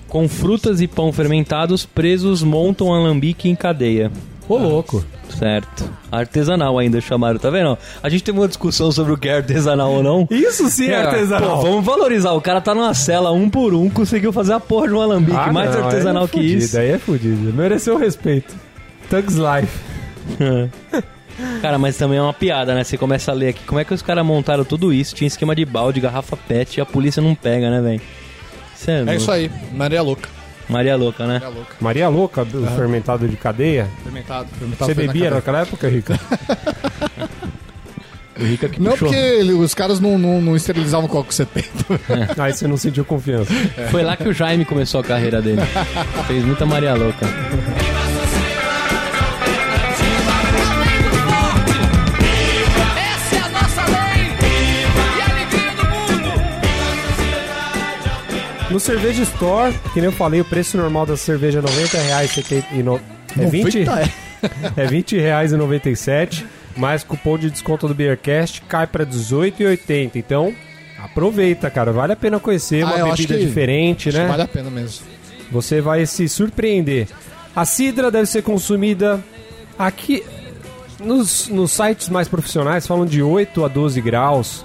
[0.07, 4.11] Com frutas e pão fermentados, presos montam alambique em cadeia.
[4.47, 5.03] Ô, louco.
[5.37, 5.83] Certo.
[6.09, 7.77] Artesanal ainda chamaram, tá vendo?
[8.01, 10.25] A gente teve uma discussão sobre o que é artesanal ou não.
[10.31, 11.57] Isso sim é Cara, artesanal.
[11.57, 12.31] Pô, vamos valorizar.
[12.31, 15.37] O cara tá numa cela um por um, conseguiu fazer a porra de um alambique
[15.37, 16.79] Ah, mais não, artesanal aí é que fudido, isso.
[16.79, 17.53] Aí é fudido.
[17.53, 18.55] Mereceu o respeito.
[19.09, 19.79] Thugs Life.
[21.61, 22.83] Cara, mas também é uma piada, né?
[22.83, 25.13] Você começa a ler aqui, como é que os caras montaram tudo isso?
[25.15, 28.01] Tinha esquema de balde, garrafa pet e a polícia não pega, né, velho?
[28.87, 30.29] É, É isso aí, Maria Louca.
[30.69, 31.35] Maria louca, né?
[31.35, 31.75] Maria Louca.
[31.79, 33.87] Maria Louca, o fermentado de cadeia.
[34.03, 34.49] Fermentado.
[34.59, 35.31] fermentado Você na bebia cadeia.
[35.31, 36.19] naquela época, Rica?
[38.39, 39.07] O Rica que Não, puxou.
[39.07, 41.67] porque ele- os caras não, não, não esterilizavam o coco 70.
[42.37, 43.51] Aí você não sentiu confiança.
[43.89, 45.61] Foi lá que o Jaime começou a carreira dele.
[46.27, 47.25] Fez muita Maria louca.
[58.77, 62.29] No Cerveja Store, que nem eu falei, o preço normal da cerveja é 90 reais,
[62.29, 63.01] você tem- e no-
[63.35, 64.09] é 20 90 é.
[64.83, 70.11] é 20 reais e 97, mais cupom de desconto do Beercast cai para 18,80.
[70.15, 70.53] Então,
[71.03, 71.91] Aproveita, cara.
[71.91, 74.27] Vale a pena conhecer Ah, uma bebida que- diferente, né?
[74.27, 75.07] vale a pena mesmo.
[75.51, 77.07] Você vai se surpreender.
[77.55, 79.19] A cidra deve ser consumida
[79.79, 80.23] aqui
[80.99, 84.63] nos, nos sites mais profissionais falam de 8 a 12 graus.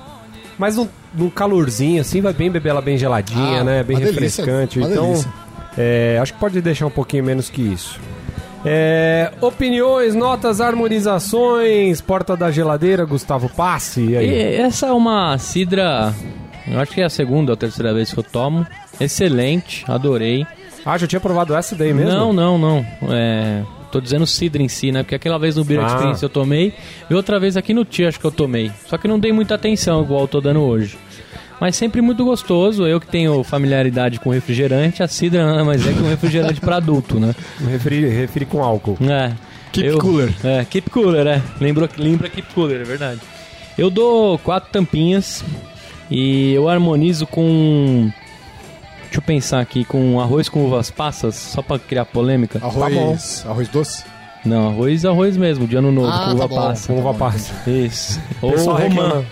[0.63, 3.83] Mas no, no calorzinho, assim, vai bem beber ela bem geladinha, Ah, né?
[3.83, 4.13] Bem delícia,
[4.45, 4.79] refrescante.
[4.79, 5.29] então, delícia.
[5.77, 7.99] é, acho que pode deixar um pouquinho menos que isso.
[8.65, 14.03] É, opiniões, notas, harmonizações, porta da geladeira, Gustavo Passe.
[14.11, 14.29] E aí?
[14.31, 16.15] E essa é uma cidra,
[16.69, 18.65] eu acho que é a segunda ou terceira vez que eu tomo.
[19.01, 20.47] Excelente, adorei.
[20.87, 22.13] Ah, já tinha provado essa daí mesmo?
[22.13, 22.87] Não, não, não.
[23.11, 25.03] É, tô dizendo cidra em si, né?
[25.03, 25.87] Porque aquela vez no Beer Ah.
[25.87, 26.73] Experience eu tomei
[27.09, 28.73] e outra vez aqui no Tia acho que eu tomei.
[28.87, 30.97] Só que não dei muita atenção igual eu tô dando hoje.
[31.61, 32.87] Mas sempre muito gostoso.
[32.87, 36.77] Eu que tenho familiaridade com refrigerante, a cidra nada mais é que um refrigerante para
[36.77, 37.35] adulto, né?
[37.71, 38.99] Referi, referi com álcool.
[39.03, 39.33] É.
[39.73, 40.35] Keep cooler.
[40.43, 41.43] É, keep cooler, é.
[41.61, 43.21] Lembrou, lembra keep cooler, é verdade.
[43.79, 45.45] Eu dou quatro tampinhas
[46.11, 48.11] e eu harmonizo com.
[49.13, 52.59] Deixa eu pensar aqui, com arroz com uvas passas, só pra criar polêmica.
[52.65, 54.05] Arroz, arroz doce?
[54.43, 56.87] Não, arroz, arroz mesmo, de ano novo, Ah, com uva tá passa.
[56.91, 57.71] Com uva passa.
[57.71, 58.19] Isso.
[58.41, 59.23] Ou romã.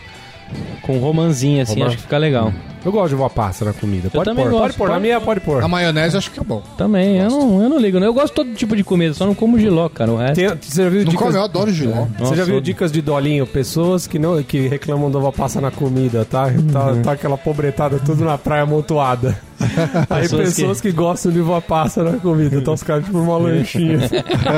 [0.83, 1.87] Com romanzinho assim, Romã.
[1.87, 2.53] acho que fica legal.
[2.83, 4.09] Eu gosto de uva passa na comida.
[4.09, 4.85] Pode também pôr, gosto, pode pôr.
[4.89, 5.63] Na pode minha pode pôr.
[5.63, 6.63] A maionese acho que é bom.
[6.79, 8.07] Também, eu não, eu não ligo, né?
[8.07, 10.37] Eu gosto de todo tipo de comida, só não como giló, cara, o resto...
[10.37, 11.27] Tem- você já viu Não dicas...
[11.27, 12.07] come, eu adoro giló.
[12.17, 13.47] Você Nossa, já viu eu- dicas de dolinho?
[13.47, 16.47] Pessoas que não que reclamam da uva passa na comida, tá?
[16.73, 17.03] Tá, Uhum.
[17.03, 19.39] tá aquela pobretada tudo na praia amontoada.
[20.09, 20.91] Aí Pessoas pessoas que...
[20.91, 22.63] gostam de uva passa na comida.
[22.63, 23.99] Tá os caras tipo uma lanchinha.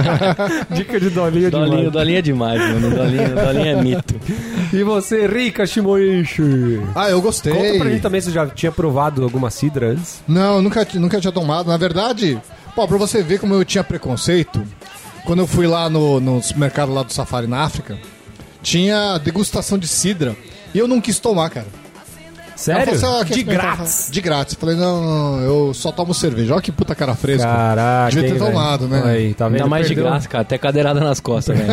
[0.71, 1.93] Dica de dolinho, Dolinho, demais.
[1.93, 2.91] dolinho é demais, mano.
[2.97, 4.15] Dolinho, dolinho é mito.
[4.73, 5.67] E você, Rica
[6.25, 6.81] Shimoishi?
[6.95, 7.53] Ah, eu gostei.
[7.53, 10.23] Conta pra gente também se já tinha provado alguma cidra antes.
[10.29, 11.69] Não, nunca, nunca tinha tomado.
[11.69, 12.41] Na verdade,
[12.75, 14.63] pô, pra você ver como eu tinha preconceito,
[15.25, 17.99] quando eu fui lá no, no supermercado lá do Safari na África,
[18.63, 20.37] tinha degustação de cidra.
[20.75, 21.67] E eu não quis tomar, cara.
[22.55, 22.95] Sério?
[22.95, 24.09] Assim, "Ah, de experimentar?" grátis.
[24.11, 24.55] De grátis.
[24.55, 26.53] Falei, não, não, eu só tomo cerveja.
[26.53, 27.43] Olha que puta cara fresco.
[27.47, 28.11] Caraca.
[28.11, 28.53] Devia ter hein, velho?
[28.53, 29.03] tomado, né?
[29.05, 29.57] Aí, tá vendo?
[29.57, 30.43] Ainda mais de Perdeu graça, cara.
[30.43, 31.73] Até cadeirada nas costas, velho.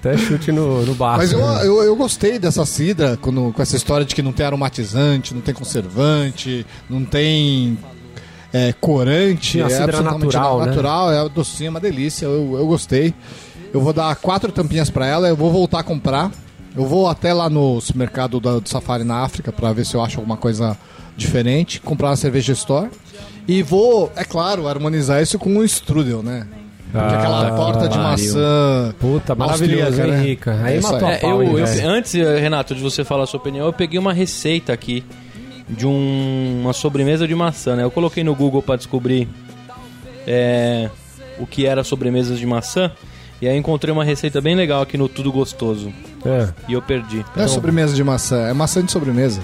[0.00, 1.18] Até chute no, no baço.
[1.18, 1.66] Mas eu, né?
[1.66, 5.42] eu, eu gostei dessa cidra quando, com essa história de que não tem aromatizante, não
[5.42, 7.78] tem conservante, não tem
[8.50, 9.60] é, corante.
[9.60, 10.70] É cidra absolutamente natural, na- né?
[10.70, 12.24] natural, é docinha, é uma delícia.
[12.24, 13.14] Eu, eu gostei.
[13.72, 16.30] Eu vou dar quatro tampinhas pra ela, eu vou voltar a comprar.
[16.74, 20.18] Eu vou até lá no supermercado do Safari na África pra ver se eu acho
[20.18, 20.78] alguma coisa
[21.16, 22.88] diferente, comprar uma cerveja store.
[23.46, 26.46] E vou, é claro, harmonizar isso com o strudel, né?
[26.94, 28.02] Ah, aquela torta de pariu.
[28.10, 28.94] maçã.
[28.98, 29.34] Puta,
[30.06, 30.22] hein, né?
[30.22, 30.58] Rica?
[30.62, 31.14] Aí É isso matou aí.
[31.14, 31.88] a É, pau, eu, hein, eu- velho?
[31.90, 35.04] antes, Renato, de você falar a sua opinião, eu peguei uma receita aqui
[35.68, 37.84] de um- uma sobremesa de maçã, né?
[37.84, 39.28] Eu coloquei no Google pra descobrir
[40.26, 40.90] é,
[41.38, 42.90] o que era sobremesas de maçã.
[43.40, 45.90] E aí encontrei uma receita bem legal aqui no Tudo Gostoso.
[46.26, 46.48] É.
[46.68, 47.24] E eu perdi.
[47.34, 49.40] Não é sobremesa de maçã, é maçã de sobremesa.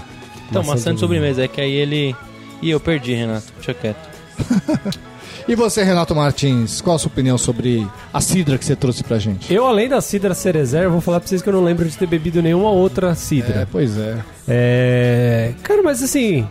[0.50, 1.42] Então, Maçã maçã de de sobremesa.
[1.44, 2.14] É que aí ele...
[2.62, 3.46] Ih, eu perdi, Renato.
[3.56, 4.08] Deixa quieto.
[5.48, 9.16] E você, Renato Martins, qual a sua opinião sobre a cidra que você trouxe pra
[9.18, 9.52] gente?
[9.54, 11.96] Eu, além da cidra cerezer, eu vou falar pra vocês que eu não lembro de
[11.96, 13.68] ter bebido nenhuma outra É, cidra.
[13.70, 14.16] pois é.
[14.48, 15.52] É...
[15.62, 16.46] Cara, mas assim...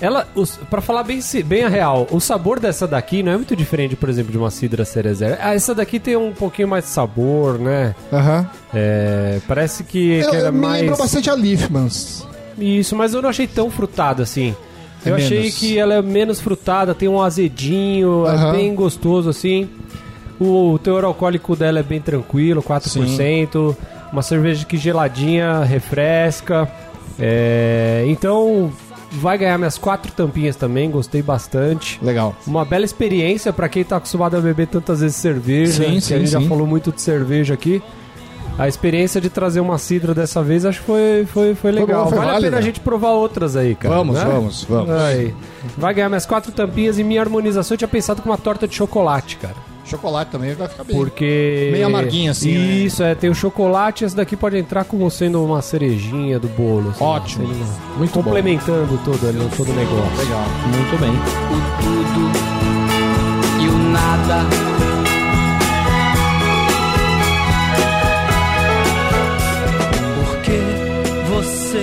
[0.00, 3.54] Ela, os, pra falar bem, bem a real, o sabor dessa daqui não é muito
[3.54, 5.38] diferente, por exemplo, de uma cidra cerezer.
[5.40, 7.94] Ah, essa daqui tem um pouquinho mais de sabor, né?
[8.12, 8.44] Aham.
[8.74, 10.80] É, parece que, Eu, que era eu me mais...
[10.82, 12.26] lembro bastante a Leafmans.
[12.58, 14.56] Isso, mas eu não achei tão frutada assim.
[15.04, 15.54] É eu achei menos.
[15.58, 18.52] que ela é menos frutada, tem um azedinho, é Aham.
[18.52, 19.68] bem gostoso assim.
[20.40, 23.76] O teor alcoólico dela é bem tranquilo, 4%.
[24.12, 26.68] Uma cerveja que geladinha, refresca.
[27.18, 28.72] É, então,
[29.12, 31.98] vai ganhar minhas quatro tampinhas também, gostei bastante.
[32.02, 32.34] Legal.
[32.46, 35.84] Uma bela experiência pra quem tá acostumado a beber tantas vezes cerveja.
[35.84, 36.48] Sim, sim, a gente já sim.
[36.48, 37.82] falou muito de cerveja aqui.
[38.58, 42.04] A experiência de trazer uma cidra dessa vez acho que foi, foi, foi legal.
[42.04, 43.94] bom, foi vale a pena a gente provar outras aí, cara.
[43.94, 44.24] Vamos, né?
[44.24, 44.90] vamos, vamos.
[44.90, 45.34] Aí.
[45.76, 48.74] Vai ganhar minhas quatro tampinhas e minha harmonização eu tinha pensado com uma torta de
[48.74, 49.56] chocolate, cara.
[49.84, 50.94] Chocolate também vai ficar bem.
[50.96, 51.70] Porque.
[51.72, 52.64] Meio amarguinha, assim, né?
[52.64, 53.14] Isso, é.
[53.16, 56.90] Tem o chocolate, esse daqui pode entrar como sendo uma cerejinha do bolo.
[56.90, 57.48] assim, Ótimo.
[57.48, 58.22] sendo uma- Muito bom.
[58.22, 60.18] complementando todo, ali, todo o negócio.
[60.18, 60.44] Legal.
[60.66, 61.10] Muito bem.
[61.10, 64.81] o tudo e o nada.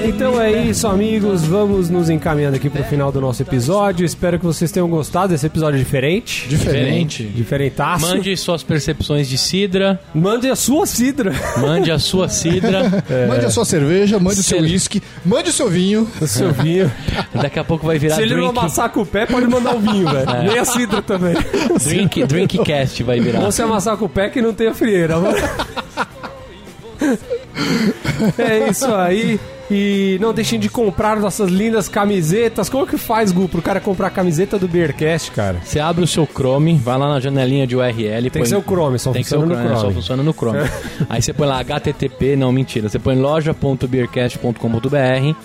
[0.09, 1.43] Então é isso, amigos.
[1.45, 4.03] Vamos nos encaminhando aqui pro final do nosso episódio.
[4.05, 6.47] Espero que vocês tenham gostado desse episódio diferente.
[6.49, 7.23] Diferente.
[7.23, 8.05] Diferentaço.
[8.07, 9.99] Mande suas percepções de cidra.
[10.13, 11.31] Mande a sua cidra.
[11.57, 12.89] Mande a sua cidra.
[13.29, 16.07] Mande a sua cerveja, mande o seu Se- uísque, mande o seu vinho.
[16.19, 16.91] O seu vinho.
[17.33, 19.75] Daqui a pouco vai virar Se ele não drink, amassar com o pé, pode mandar
[19.75, 20.29] o vinho, velho.
[20.29, 20.43] É.
[20.47, 21.35] Nem a cidra também.
[21.85, 23.41] drink, Drinkcast vai virar.
[23.41, 25.15] Ou se amassar com o pé que não tem a frieira.
[28.37, 29.39] É isso aí.
[29.71, 32.67] E não deixem de comprar nossas lindas camisetas.
[32.69, 35.57] Como que faz, Gu, pro cara comprar a camiseta do Beercast, cara?
[35.63, 38.31] Você abre o seu Chrome, vai lá na janelinha de URL.
[38.31, 39.95] Tem que ser o Chrome, só Tem que ser o funciona Chrome, no só Chrome.
[39.95, 40.59] funciona no Chrome.
[41.07, 42.89] Aí você põe lá http, não, mentira.
[42.89, 45.35] Você põe loja.beercast.com.br.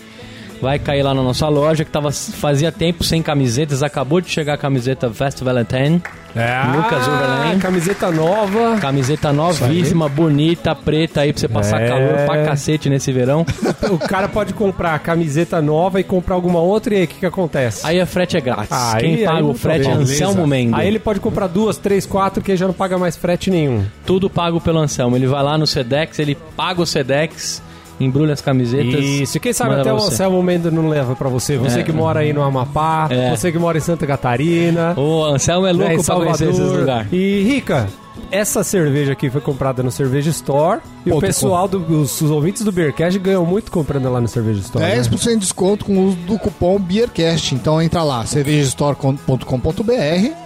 [0.65, 3.83] Vai cair lá na nossa loja que tava, fazia tempo sem camisetas.
[3.83, 6.03] Acabou de chegar a camiseta Vest Valentine.
[6.35, 7.61] É, Lucas Overland.
[7.61, 8.79] camiseta nova.
[8.81, 11.87] Camiseta novíssima, bonita, preta aí pra você passar É.
[11.89, 13.45] calor pra cacete nesse verão.
[13.93, 17.17] O cara pode comprar a camiseta nova e comprar alguma outra e aí o que,
[17.21, 17.87] que acontece?
[17.87, 18.73] Aí a frete é grátis.
[18.73, 19.93] Aí- Quem aí paga o frete é.
[19.93, 20.73] Anselmo Mendes.
[20.81, 23.85] Aí ele pode comprar duas, três, quatro, que já não paga mais frete nenhum.
[24.07, 25.15] Tudo pago pelo Anselmo.
[25.15, 27.63] Ele vai lá no Sedex, ele paga o Sedex,
[28.01, 29.05] embrulha as camisetas.
[29.05, 29.97] Isso, e quem sabe até o.
[29.97, 31.57] Anselmo Mendes não leva pra você.
[31.57, 31.83] Você É.
[31.83, 33.31] que mora aí no Amapá, É.
[33.31, 36.73] você que mora em Santa Catarina, O Anselmo é né, louco em pra conhecer esses
[36.73, 37.09] lugares.
[37.13, 37.89] E Rica,
[38.31, 42.31] essa cerveja aqui foi comprada no Cerveja Store e o Ponto pessoal, do, os, os
[42.31, 44.85] ouvintes do Beercast ganham muito comprando lá no Cerveja Store.
[44.85, 44.97] né?
[45.01, 47.55] 10% de desconto com o uso do cupom BeerCast.
[47.55, 50.44] Então entra lá, cervejastore.com.br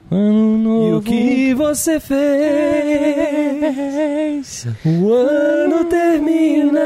[0.10, 0.98] ano E novo.
[0.98, 2.14] o que você fez?
[4.86, 6.80] O ano termina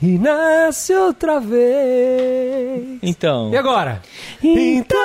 [0.00, 2.98] e nasce outra vez.
[3.02, 3.50] Então.
[3.52, 4.00] E agora?
[4.42, 4.98] Então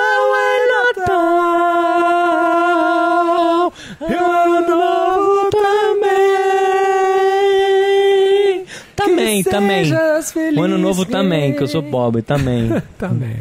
[9.42, 10.22] Também, também.
[10.22, 12.70] feliz, O ano novo também, que eu sou pobre, também.
[12.98, 13.36] Também.